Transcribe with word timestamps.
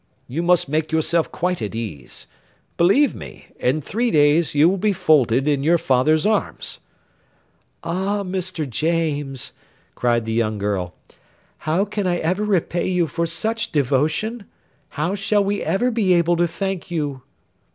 You 0.27 0.41
must 0.41 0.67
make 0.67 0.91
yourself 0.91 1.31
quite 1.31 1.61
at 1.61 1.75
ease; 1.75 2.25
believe 2.75 3.13
me, 3.13 3.49
in 3.59 3.81
three 3.81 4.09
days 4.09 4.55
you 4.55 4.67
will 4.67 4.79
be 4.79 4.93
folded 4.93 5.47
in 5.47 5.61
your 5.61 5.77
father's 5.77 6.25
arms." 6.25 6.79
"Ah! 7.83 8.23
Mr. 8.23 8.67
James," 8.67 9.53
cried 9.93 10.25
the 10.25 10.33
young 10.33 10.57
girl, 10.57 10.95
"how 11.69 11.85
can 11.85 12.07
I 12.07 12.17
ever 12.17 12.43
repay 12.43 12.87
you 12.87 13.05
for 13.05 13.27
such 13.27 13.71
devotion? 13.71 14.45
How 14.97 15.13
shall 15.13 15.43
we 15.43 15.61
ever 15.61 15.91
be 15.91 16.13
able 16.15 16.35
to 16.37 16.47
thank 16.47 16.89
you?" 16.89 17.21